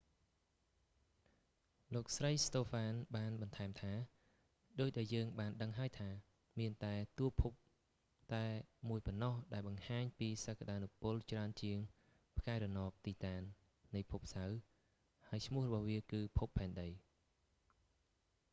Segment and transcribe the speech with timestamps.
[1.93, 3.93] លោកស្រី ស្តូហ្វាន បានបន្ថែមថា
[4.79, 6.09] ដូចដែលយើងបានដឹងហើយថា
[6.59, 7.51] មានតែតួភព
[8.33, 8.45] តែ
[8.89, 11.77] មួយប៉ុណ្ណោះ ដែលបង្ហាញពីសក្ដានុពលច្រើនជាង
[12.37, 13.41] ផ្កាយរណប ទីតាន
[13.95, 14.57] នៃភពសៅរ៍
[15.27, 16.87] ហើយឈ្មោះរបស់វា គឺភពផែនដី